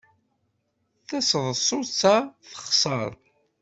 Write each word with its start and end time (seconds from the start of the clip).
Taseḍsut-a 1.07 2.15
texṣer. 2.49 3.11